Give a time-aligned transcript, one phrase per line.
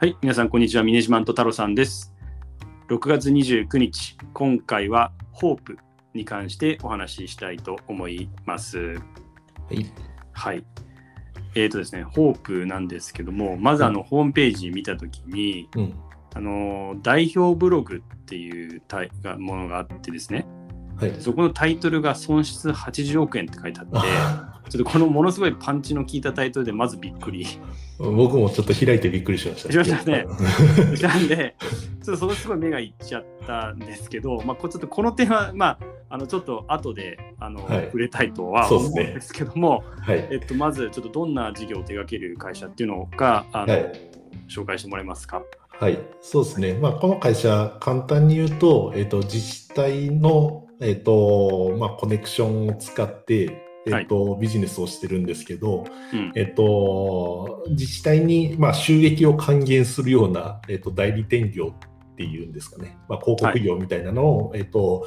[0.00, 0.84] はい、皆さん、こんにちは。
[0.84, 2.14] ミネジマント太郎さんです。
[2.88, 5.76] 6月29日、今回は、ホープ
[6.14, 8.78] に関してお話ししたいと思います。
[8.78, 8.94] は
[9.72, 9.92] い。
[10.30, 10.64] はい。
[11.56, 15.94] えーとですね、ホープなんですけども、まずあの、ホームページ見たときに、うん。
[16.32, 20.46] あの、代表ブログっていうタイがものがあってですね、
[21.00, 21.16] はい。
[21.18, 27.46] そこのタイトルが損失80億円って書いてあって、あちょっとこのものすごいパンチの効いたタイトルでまずびっくり
[27.98, 29.72] 僕もちょっと開いてびっくりしました。
[29.72, 30.24] しましたね
[31.02, 31.56] なんで、
[32.04, 35.78] ちょっとそこすごい目がいっちゃったんですけど、まあ、こちょっとこの点は、まあ、
[36.10, 40.28] あのちょっと後であの、はい触れたいとは思うんですけども、はい。
[40.30, 43.92] えっと、まずちょっとどんな事業を手掛ける会社っていうのがあの、はい
[44.48, 45.42] 紹介してもらえますか？
[45.78, 45.98] はい。
[46.20, 46.74] そうですね。
[46.74, 62.98] まあ、この会社、簡単に言うと、えっ、と、自治体の、えっ、と、まあ、コネクションを使って、えっ、と、ビジネスをしてるんですけど、うんえっ、と、自治体に、まあ、収益を還元するような、えっ、と、代理店業っていうんですかね。
[63.08, 65.06] まあ、広告業みたいなのを、えっ、と、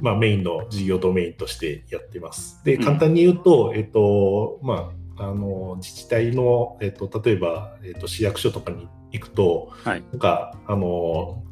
[0.00, 2.62] まあ、メインの事業ドメインとしてやってます。
[2.64, 10.02] で、うん簡単に言うと、えっ、と、まあ、あの、自治体の、えっ、と、例えば、えっ、と、市役所とかに行くと、はい。
[10.12, 11.42] なんか、あの、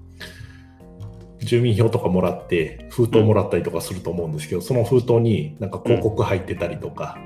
[1.46, 7.18] 住民票とかもらって、封筒もらったりとかすると思うんですけど、その封筒になんか広告入ってたりとか、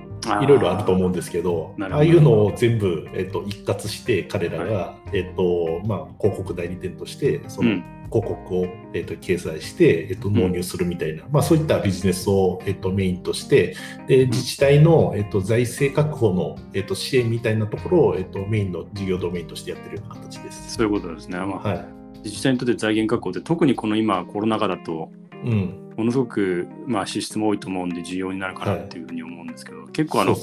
[0.43, 7.85] いろいろあると思うんですけど、ああいうのを全部、えっと、一括して、彼らが、えっと、まあ、広告代理店として、そのうん。
[8.13, 13.77] 広告を、えっと、掲載して、えっと、納入するみたいな、まあ、そういったビジネスを、えっと、メインとして、
[14.09, 20.75] で、自治体の、えっと、財政確保の、えっと、支援みたいなところを、えっと、メインの事業ドメインとしてやってるような形です。
[20.75, 21.39] そういうことですね。
[21.39, 22.00] まあはい。
[22.25, 25.11] 自治体にとって財源確保って特にこの今コロナ禍だと
[25.45, 25.87] うん。
[25.97, 30.41] ものすごく、まあ、支出も多いと思うんで重要になるかなっていうふうに思うんですけど、結構あのね。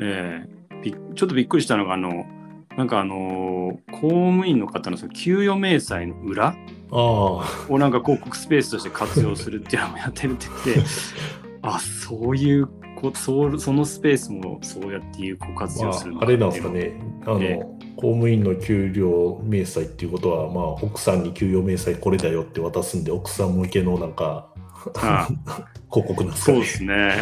[0.00, 2.26] えーびちょっとびっくりしたのがあの
[2.76, 6.54] なんかあのー公務員の方のその給与明細の裏あ
[6.90, 6.92] あ。
[6.92, 10.84] をなんか広告スペースとして活用するっていうのもやってるって言って
[11.62, 16.92] あそういうこそうそのスペースもそうやって有効活ま用するのあ、あれなんですかね、
[17.26, 17.60] あの、え
[17.96, 24.48] 公務員の給料明細っていうことは、まあ、奥さんに給与明細これだよって渡すんで、奥さん向けのなんか、
[24.96, 25.28] あ
[25.94, 26.56] 広告なんですかね。
[26.56, 27.14] そうですね。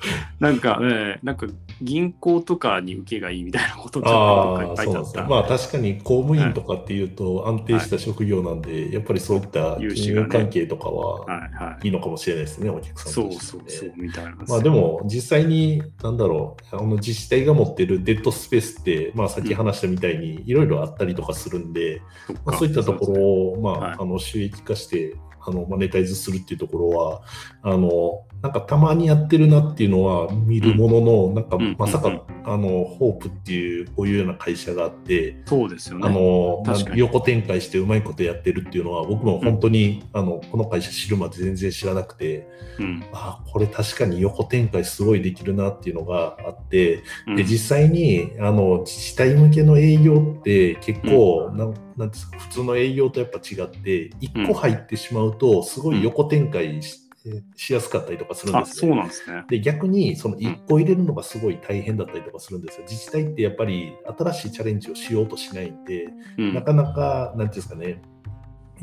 [0.38, 1.46] なんかねなんか
[1.82, 4.82] 銀行とかに受けがいいみたいなことと書いてあった。
[4.84, 5.26] そうなんですね。
[5.28, 11.86] まあ確かに公務員とかっていうと安定した職業なんで、やっぱりそういった金融関係とかははいはい。
[11.86, 13.62] いいのかもしれないですね、お客さんそうとしてね。
[13.66, 22.42] そうそうみたいなまあでも実際に、なんだろう、あの自治体が持ってるデッドスペースって、まあさっき話したみたいにいろいろあったりとかするんで、そっか。
[22.46, 23.96] まあ、そういったところを、まあ、はい。
[23.98, 27.22] あの収益化してあのマネタイズするっていうところは
[27.62, 31.76] あのなんかたまにやってるなっていうのは見るものの、なんかうん。
[31.78, 32.14] まさか、うん。
[32.14, 32.20] うん。
[32.42, 36.08] あのホープっていうこういうような会社があって、そうですよね。
[36.08, 37.00] あの確かに。
[37.00, 43.04] 横展開してうまいことやってるっていうのは僕も本当に、あのこの会社知るまで全然知らなくてうん。
[43.12, 47.36] あこれ確かに横展開すごいできるなっていうのがあって、うん。
[47.36, 57.09] で実際にあの自治体向けの営業って結構、なんなんですか普通の営業とやっぱ違って1個入ってしまうとすごい横展開し,、
[57.56, 58.96] しやすかったりとかするんあそうですね。
[58.96, 62.86] なんですねで逆にその1個入れるのがすごい大変だったりとかするんですよ。
[62.88, 66.08] 自治体ってやっぱり新しいチャレンジをしようとしないんで、
[66.38, 68.02] うんなかなか、なんていうんですかね、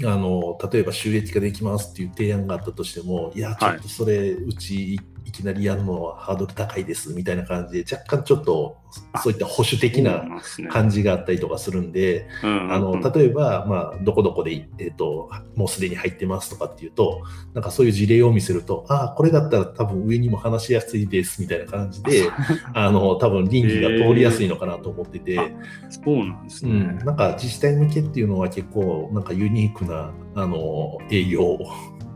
[0.03, 8.77] あの例えば収益化できますっていう提案があったとしても、いや、ちょっとそれ、うちいいきなりやるのはハードル高いですみたいな感じで、若干ちょっと
[9.11, 10.23] あそういった保守的な
[10.71, 13.01] 感じがあったりとかするんで、うんあのうん。
[13.01, 17.23] 例えば、まあ、どこどこで、えっともうすでに入ってますとかっていうと、
[17.53, 22.31] なんかそういう事例を見せると、ああ、これだったら多分上にも話しやすいですみたいな感じで、
[22.73, 25.33] あ の多分倫理が通りやすいのかなと思ってて。
[25.33, 25.51] えー。
[25.89, 31.57] そうなんですね、うん、なんか自治体向けっていうのは結構なんかユニークなあの営業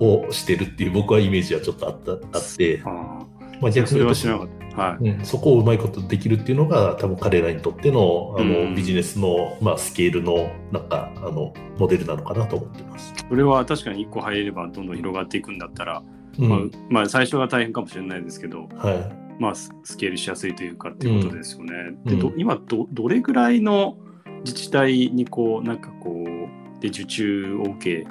[0.01, 3.00] をしてるっていう僕はイメージはちょっとあったあって、あ
[3.61, 4.61] まあ、逆に言うとは知らなかった。
[4.81, 5.09] はい。
[5.09, 8.75] うん、そこをうまいことできるっていうのが多分彼らにとってのあの、うん。
[8.75, 13.13] ビジネスの、まあ、スケールのなんかあのモデルなのかなと思ってます。
[13.29, 16.01] それは確かに1個入ればどんどん広がっていくんだったら、
[16.39, 16.49] うん。
[16.49, 16.59] まあ、
[16.89, 19.21] まあ最初は大変かもしれないですけど、はい。
[19.39, 21.73] まあ、ススケールしやすいというかっていうことですよね。
[22.05, 22.39] でどうん。
[22.39, 23.97] 今どどれぐらいの
[24.45, 28.07] 自治体にこうなんかこうで受注を受け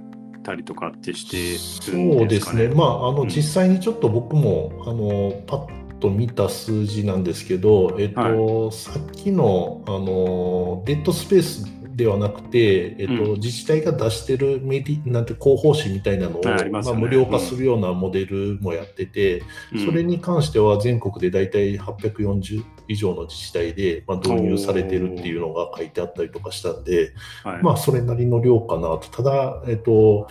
[0.51, 2.63] たりとかってしてるんそうでかね。
[2.65, 3.29] ですすね、まあ、あのうん。
[3.29, 16.71] 実際にちょっと僕も、あのパッと見た数字なんですけど、えっとはさっきのあのデッドスペースではなくて、えっとう自治体が出してるメディなんて広報誌みたいなのを、あまね。
[16.71, 19.43] まあ、無料化するようなモデルもやってて、
[19.73, 19.85] うん。
[19.85, 27.13] それに関しては全国で大体840以上の自治体で、まあ、導入されてるっていうのが書いてあったりとかしたんで、
[27.45, 27.63] はい。
[27.63, 29.01] まあ、それなりの量かなと。
[29.11, 30.27] ただ、えっと、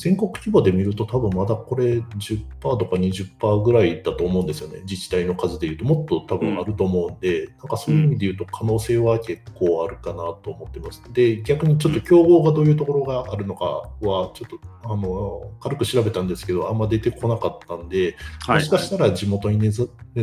[0.00, 4.80] 全国規模で見ると多分まだこれ10%とか20%ぐらいだと思うんですよね。
[4.84, 11.02] 自治体の数でいうともっと多分あると思うんで、なんかそういう意味で言うと可能性は結構あるかなと思ってます。
[11.12, 19.70] で、逆にちょっと競合がどういうところがあるのかはちょっとあの軽く調べたんですけど、あんま出てこなかったんで、はいもしかしたら地元に根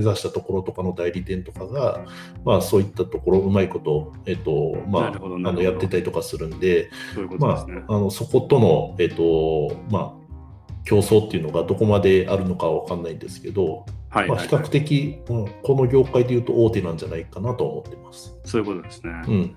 [0.01, 2.05] ざしたところとかの代理店とかが、
[2.45, 10.13] まあ、そういったところうまいこと、えっとまあ、あのやってたりとかするんで、そういうことまあですね。、あのそことの、えっとまあ、
[10.83, 18.37] 競争っていうのがどこまであるのかは分かんないんですけど、はい、まあ、はい比較的、うん、この業界でいうと大手なんじゃないかなと思ってます。
[18.45, 19.11] そういうことですね。
[19.27, 19.55] うん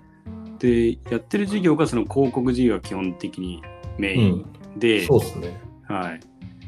[0.60, 3.62] で、やってる事業がその広告事業が基本的に
[3.98, 4.46] メイン
[4.76, 5.58] で、そうですね。
[5.88, 6.20] はい。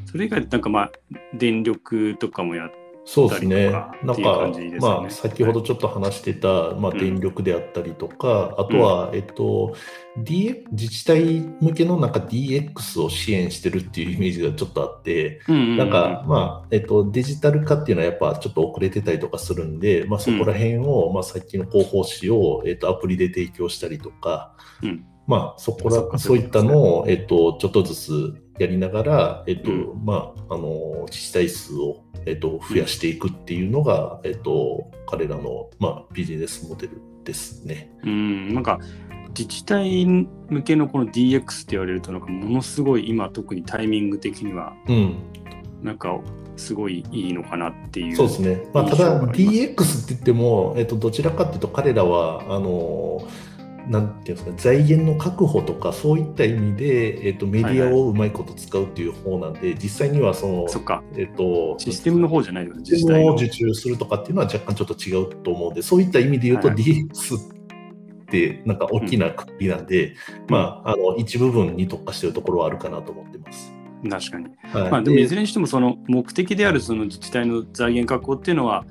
[0.05, 0.91] それ以外、なんかまあ、
[1.35, 2.71] 電力とかもやっ
[3.05, 3.69] そうですね。
[3.69, 4.77] なんか、ね。
[4.79, 6.97] まあ、先ほどちょっと話してた、まあ、うん。
[6.97, 9.75] 電力であったりとか、あとは、えっと、
[10.17, 25.05] D、自治体向けのなんか DX を支援してるっていうイメージがちょっとあって、うんうんうんなんか、まあ、えっと、デジタル化っていうのはやっぱちょっと遅れてたりとかするんで、まあ、そこら辺を、まあ、さっきの広報誌を、えっと、アプリで提供したりとか、うん。
[25.25, 37.91] まあ、そこらそういったのを、えっと、ちょっとずつやりながら、えっと、うまあ、あの、自治体数を、えっと、増やしていくっていうのが、えっと、彼らの、まあ、ビジネスモデルですね。
[38.03, 38.79] うん、なんか
[39.29, 45.15] 自治体向けのこの DX って言われるとなんかものすごい今特にタイミング的にはうん。
[45.81, 46.17] なんか
[46.55, 48.15] すごいいいのかなっていう。
[48.15, 48.63] そうですね。
[48.73, 53.27] まあ、ただ DX って言っても、えっと、どちらかっていうと彼らはあの
[53.87, 60.81] なんていうんですか財源の確保とかそういった意味で、えっと、メディアをうまいこと使うっていう方なんで、実際にはそのそ。
[61.15, 63.49] えっとシステムの方じゃないです自システムを治体の。
[63.49, 70.15] 受注するとかっていうのは若干ちょっと違うと思うんで、そういった意味で言うとはい DX ってなんか大きなくくりなんで、
[70.47, 73.73] まあ、あの一部分に特化しているところはあるかなと思ってます。
[74.09, 74.45] 確かに。
[74.63, 78.85] はいまあでもいでずれにしてもその目的であるその自治体の財源確保っていうのは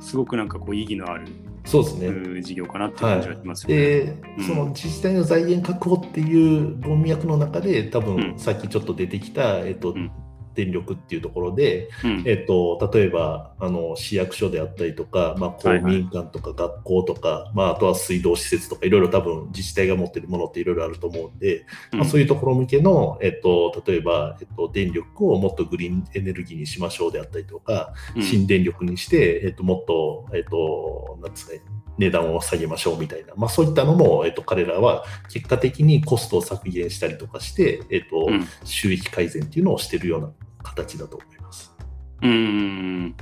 [0.00, 1.26] すごくなんかこう意義のある、
[1.68, 2.06] そうですね。
[2.06, 3.76] うん事業かなっていう感じがしますよね。
[3.76, 4.00] で、
[4.38, 10.10] うんその自治体の財源確保っていう文脈の中で、多分、うんさっきちょっと出てきた、えっとうん
[10.58, 12.24] 電力っていうところで、うん。
[12.26, 15.94] えっと、例えばあの市役所であったりとか、まあ、公はいはい。
[15.94, 28.22] 民館とか学校とか、まあ、あとは水道施設とかいろいろ多分自治体が持ってるものっていろいろあると思うんで、まあ、そういうところ向けの、えっと、例えば、えっと、電力をもっとグリーンエネルギーにしましょうであったりとか、うん。
[28.22, 31.60] 新電力にして、えっと、もっと、えっと、なんですかね、
[31.98, 38.48] 値段を下げましょうみたいな、まあ、そういったのも、えっと、彼らは結果的にコストを削減したりとかして、えっとうん。
[38.64, 40.30] 収益改善っていうのをしているような
[40.62, 41.74] 形だと思います。
[42.22, 43.14] うん、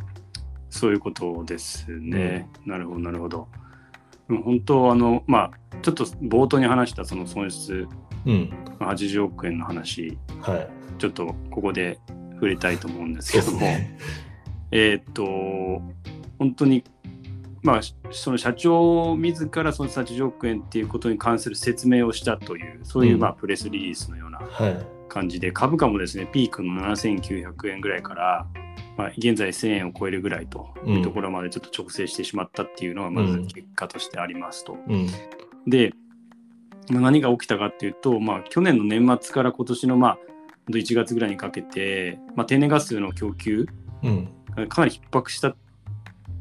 [0.70, 2.48] そういうことですね。
[2.64, 3.48] なるほど、なるほど。
[4.28, 7.86] うん本当、あの、まあ、ちょっと冒頭に話したその損失
[8.26, 8.50] うん、
[8.80, 10.68] 80億円の話、はい。
[10.98, 11.98] ちょっとここで
[12.34, 13.98] 触れたいと思うんですけども、ね。
[14.72, 15.24] えーっと、
[16.38, 16.82] 本当に、
[17.62, 17.80] まあ、
[18.10, 24.95] その社長自らその80億円っていうことに関する説明をしたという、そういううんまあプレスリリースのようなはい。
[25.16, 28.46] 感じで、株価もですね、ピークの7900円ぐらいから、
[28.98, 34.76] まあ、現在1000円を超えるぐらいというところまでちょっと調整してしまったっていうのがまず結果としてありますと。
[34.86, 35.08] うん。
[35.66, 35.94] で、
[36.90, 40.18] まあ何が起きたかっていうと、まあ、去年の年末から今年のまあ
[40.70, 43.66] 1月ぐらいにかけて、まあ、天然ガスの供給
[44.02, 44.28] うん。
[44.54, 45.56] がかなり逼迫した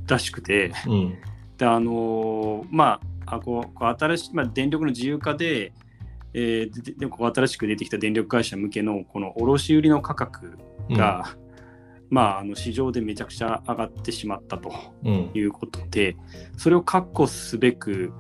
[0.08, 1.18] らしくて、うん。
[1.58, 5.72] であのーまああこうこう新しい、まあ、電力の自由化で、
[6.38, 10.58] えーででこう新しく出てきた電力会社向けのこの卸売の価格
[10.92, 11.38] が、
[12.10, 14.74] まあ、あの市場でめちゃくちゃ上がってしまったと
[15.06, 15.32] うん。
[15.34, 16.18] いうことで
[16.58, 18.14] それを確保すべく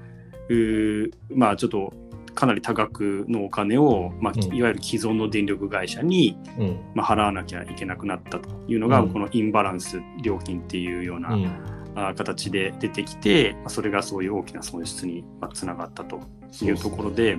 [1.29, 1.93] まあちょっと
[2.34, 6.79] かなり多額のお金を、まあ、うんいわゆる既存の電力会社に、うん。
[6.93, 11.50] まあ、払わなきゃいけなくなったというのが、うんこのインバランス料金っていうような、うん。
[11.95, 16.19] あ形で出てきて、まあそれがそういう大きな損失にまあつながったと
[16.62, 17.38] いうところで、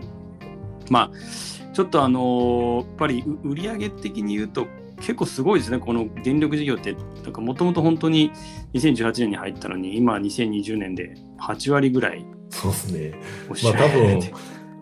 [0.91, 4.67] まあ、ちょっとあのーやっぱりう売上的に言うと、
[4.99, 8.33] 結構すごいですね、この電力事業って、なんかもともと本当に
[8.75, 13.15] 2018年に入ったのに、今2020年で8割ぐらいそうですね。
[13.63, 14.21] まあ多分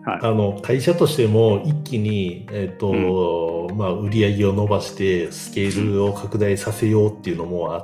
[0.05, 0.19] はい。
[0.21, 7.81] あの会社としても一気に、えっとまあ、売り上げを伸ばしてスケールを拡大させようっていうのもあっ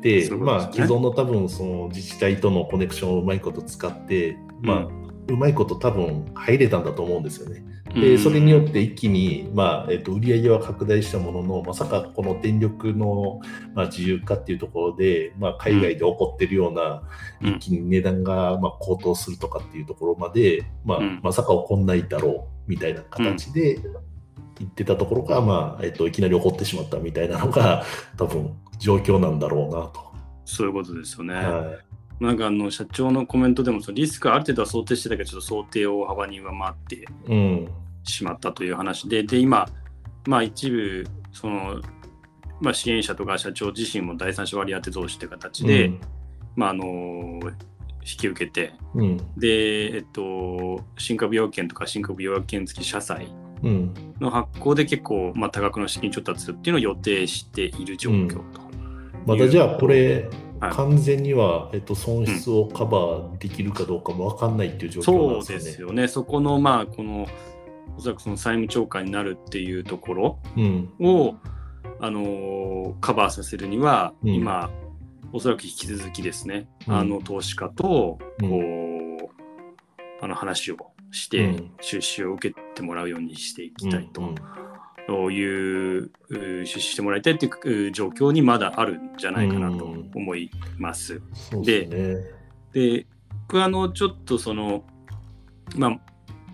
[0.00, 7.64] て、そういうことまあ、既存の多分その自治体とのコネクションをうまいこと使って、まあううまいこと多分入れたんだと思うんですよね。
[7.94, 13.40] でそれによって一気に、まあえっと、売り上げは拡大したもののまさかこの電力の、
[13.74, 17.02] まあ、自由化っていうところで、まあ、海外で起こってるような、
[17.42, 23.78] うん、一気に値段がまあ高騰するとかっていうところまで、まあ、うん、まさか起こんないだろうみたいな形で
[24.58, 27.84] 言ってたところが、まあえっと、いきなり起こってしまったみたいなのが
[28.16, 30.12] 多分状況なんだろうなと。
[30.44, 31.34] そういうことですよね。
[31.34, 31.91] はい
[32.22, 37.04] なんかあの社長のコメントでもそのリスクある程度は想定してたけどちょっと想定を幅に上回って
[38.04, 39.68] しまったという話で、うん、で今、
[40.28, 41.82] まあ、一部その、
[42.60, 46.00] まあ、支援者とか社長自身も第三者割当増資という形で、うん、
[46.54, 53.34] まあ、あの引き受けて、うん、で、えっと、新株要件とか新株要件付き社債
[54.20, 58.60] の発行で結構、まあ、多額の資金調達っていうのを予定している状況と。
[59.26, 60.28] またじゃあこれ
[60.70, 65.60] 完全には、えっと、損失をカバーできるかどうかも分かんないっていう状況なんですよね。
[65.60, 66.08] そうですよね。
[66.08, 67.26] そこの、まあ、この、
[67.96, 70.38] おそらくその債務超過になるっていうところ
[71.00, 71.38] を、うん、
[72.00, 74.70] あのカバーさせるには、うん、今、
[75.32, 80.76] おそらく引き続きですね、うん、あの投資家とこう、あの話を
[81.10, 84.34] して、出資を受けてもらうようにしていきたいと。
[85.30, 91.20] いう出資してもらいたいという状況にまだあるんじゃないかなと思います。
[91.52, 92.16] うん、で、ね、
[92.72, 93.06] で
[93.48, 94.84] 僕はあのちょっとその
[95.76, 96.00] まあ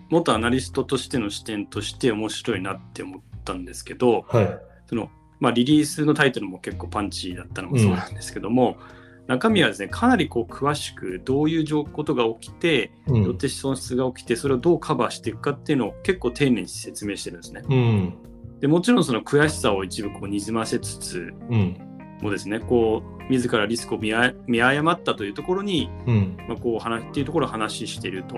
[0.09, 8.77] 元アナリストとしての視点として面白いなって思ったんですけど、はい、そのまあ、リリースのタイトルも結構パンチだったのもそうなんですけども、
[9.21, 17.61] うん、中身はですねかなりこう詳しくどういうことが起きて、うん、よって損失が起きてそれをどうカバーしていくかっていうのを結構丁寧に説明してるんですね。
[17.69, 18.13] うん
[18.59, 21.77] でもちろんその悔しさを一部こうにじませつつ、うん、
[22.21, 28.37] もですねこう自らリスクを見誤ったというところに、うん、まあ、こう話っていうところを話していると。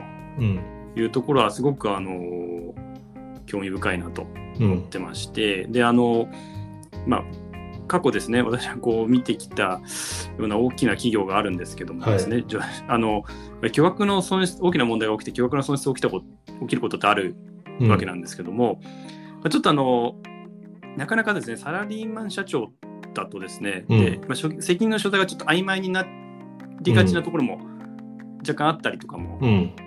[0.96, 2.74] いうところはすごくあの
[3.46, 4.28] 興味深いなと
[4.60, 6.28] 思ってまして、うん、であの
[7.06, 7.24] まあ
[7.88, 9.82] 過去ですね私はこう見てきたよ
[10.40, 12.46] うな大きな企業があるんですけどもですね、はい、
[12.88, 13.24] あの
[13.72, 16.22] 巨額の損失大きな問題が起きて巨額な損失が起きたこ
[16.62, 17.36] 起きることってある
[17.82, 20.16] わけなんですけども、まあ、ちょっとあの、
[20.98, 22.72] なかなかですね、サラリーマン社長
[23.14, 26.06] だとですね、うん、でまあ、責任の所在がちょっと曖昧にな
[26.82, 27.60] りがちなところも
[28.40, 29.40] 若干あったりとかも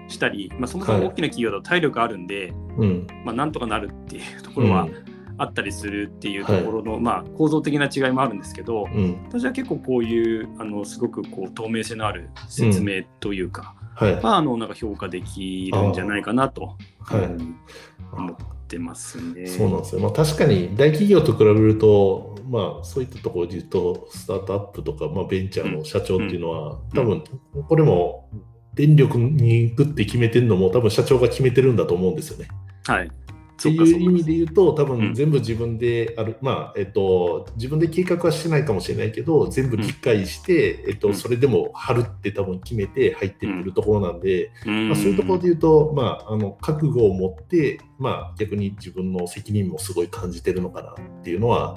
[0.08, 2.88] したり、うん、まあ、そもそも大きな企業だと体力あるんで、はい、
[3.24, 4.88] まあ、なんとかなるっていうところは
[5.36, 8.86] あったりするっていうところの、うん、まあ、構造的な違いもあるんですけど、
[9.28, 18.36] 私は結構こういうあのすごくこう透明性のある説明というか、はい、まあ、あのなんか評価できるんじゃないかなと、はい、思っ
[18.74, 19.46] てますね。
[19.46, 20.00] そうなんですよ。
[20.00, 27.24] まあ、確かに大企業と比べると、まあ、そういったところで言うと、スタートアップとか、まあ、ベンチャーの社長っていうのは、うん、多分、
[27.68, 28.28] これも
[28.74, 32.48] 電力に行くって決めてるのも、多分社長が決めてるんだと思うんですよね。
[32.86, 33.10] はい。
[33.54, 51.76] っていう意味で言うと、多分全部自分である、うん、まあ、えっと、自分で計画はしてないかもしれないけど、全部理解して、うん、えっと、それでも貼るって多分決めて入ってるところなんで、うん、まあ、そういうところで言うと、まあ、あの、覚悟を持って、まあ、逆に自分の責任もすごい感じてるのかなっていうのは、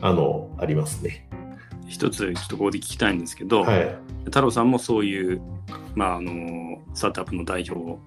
[0.00, 1.28] あの、ありますね。
[1.88, 5.42] 一つ、ちょっとここで聞きたいんですけど、はい、太郎さんもそういう、
[5.96, 7.98] まあ、あの、スタートアップの代表の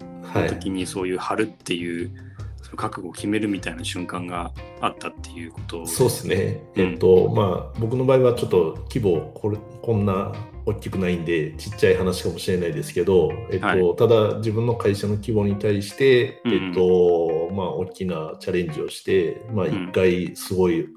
[0.48, 2.33] 時にそういう貼るっていう、はい
[2.76, 10.32] 覚悟を決めるみたいな瞬間があったっていうことそうですね、うん、えっとまあ僕の場合はちょっと規模これこんな
[10.66, 20.88] 大きくないんでちっちゃい話かもしれないですけど、えっと、はい、ただ自分の会社の規模に対して、えっと、まあ大きなチャレンジをして、まあ一回すごい、う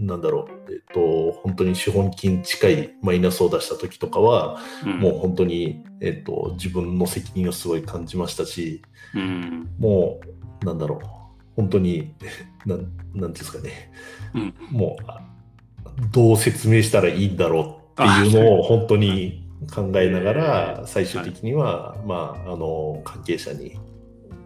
[0.00, 10.20] ん、なんだろう、えっと、本当に資本金近いマイナスを出した時とかは、うん、もう本当に、えっと、自分の責任をすごい感じましたし、うん、も
[10.62, 11.25] う、なんだろう、
[11.56, 12.12] 本当に、
[12.66, 13.90] なん、なんですかね、
[14.34, 23.78] うん、もう、どう説明したらいいんだろうっていうのを本当に考えながら、最終的には、まあ、あの、関係者に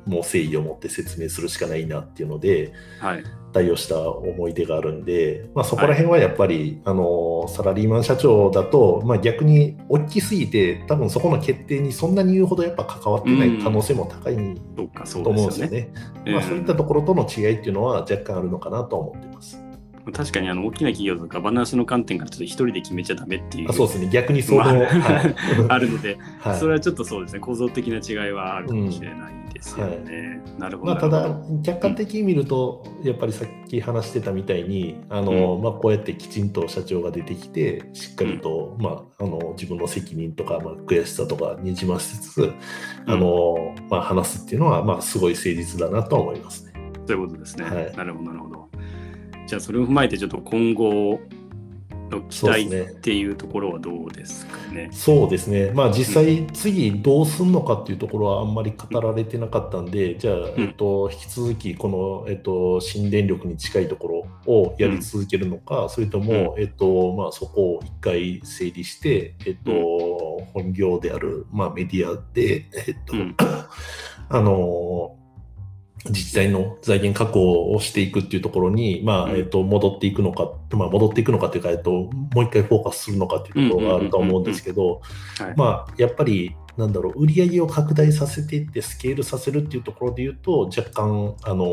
[0.06, 15.92] もう誠意を持って説明するしかないなっていうので、はい、対応した思い出があるんで、まあ、そこら辺はやっぱり、はい、あのサラリーマン社長だと、まあ、逆に大きすぎて多分そこの決定にそんなに言うほどやっぱ関わってない可能性も高いと思うんですよね。
[16.26, 19.69] まあ、そういったところとの違いっていうのは若干あるのかなと思ってます。
[20.12, 25.34] 確かにあの大きな企業とかバナンスの観点からちょっと一人で決めちゃダメっていうあそうですね、逆にその、まあはい
[25.68, 30.40] あるので、はいそれはちょっとそうですね構造的な違いはあるかもしれないですよね。
[30.58, 30.92] なるほど。
[30.92, 42.52] まあ、ただ客観的に見ると、やっぱりさっき話してたみたいに、あのまあ、こうやってきちんと社長が出てきて、しっかりと、まあ、あの自分の責任とか、まあ、悔しさとかにじませつつ、
[43.06, 46.72] あのまあ、話すっていうのは、まあ、すごい誠実だなとは思いますね。
[47.06, 47.64] ということですね。
[47.64, 48.68] はいなるほど、なるほど。
[49.50, 51.18] じゃあ、それを踏まえて、ちょっと今後
[52.08, 54.90] の期待っていうところはどうですかね？
[54.92, 73.36] そうですね、まあ、実際、次どうすんのかっていうところはあんまり語られてなかったんで、じゃあ、えっと、引き続きこの、えっと、新電力に近いところをやり続けるのか、それとも、えっとまあ、そこを一回整理して、えっと、本業である、まあ、メディアで、えっとうん。
[74.28, 75.16] あの
[76.06, 85.02] 自治体の財源確保をしていくっていうところに、まあ、うんえっと、戻っていくのか、まあ、戻っていくのかっていうか、えっと、もう一回フォーカスするのかっていうところがあると思うんですけど、
[85.38, 85.54] はい。
[85.56, 91.66] まあ、やっぱり、なんだろう、売り上げを拡大させていって、スケールさせるっていうところで言うと、若干、あの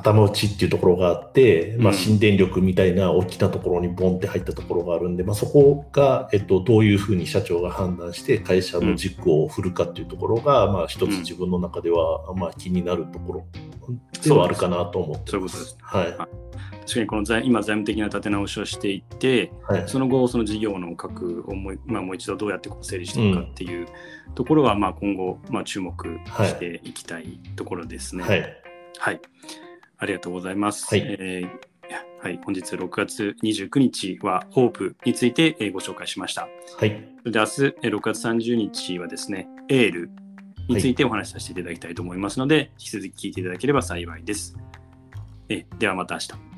[0.00, 13.46] 頭打ちっていうところがあって、まあ、うん新電力みたいな大きなところにボンって入ったところがあるんで、まあ、そこが、えっと、どういうふうに社長が判断して会社の軸を振るかっていうところが、まあ、一つ自分の中では、まあ、気になるところ
[14.22, 15.76] ではあるかなと思ってそういうことです。
[15.80, 16.40] はい。
[16.80, 19.84] 確かにこの財今、財務的な立て直しをしていって、はい。
[19.86, 23.86] その後、その事業の核をもう,、まあ、もう一度どうやってこう整理していくかっていう
[24.34, 25.94] ところは、まあ、今後、まあ、注目
[26.26, 28.24] していきたいところですね。
[28.24, 28.56] はい。
[28.98, 29.20] はい。
[30.00, 30.86] ありがとうございます。
[30.92, 31.70] はいえー
[32.22, 36.48] はい、本日6月29日は、ホープについてえーご紹介しました。
[36.78, 36.90] はい。
[37.24, 40.10] で明日、えー6月30日はですね、エール
[40.68, 44.54] についてお話しさせていただきたいと思いますので、引き続き聞いていただければ幸いです。
[45.48, 46.49] えーではまた明日。